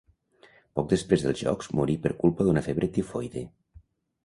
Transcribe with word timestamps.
Poc 0.79 0.87
després 0.93 1.25
dels 1.25 1.43
Jocs 1.43 1.69
morí 1.81 1.99
per 2.07 2.13
culpa 2.25 2.47
d'una 2.49 2.65
febre 2.71 2.91
tifoide. 2.99 3.47